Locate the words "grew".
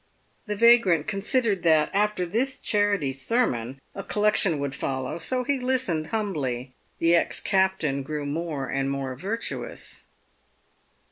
8.01-8.25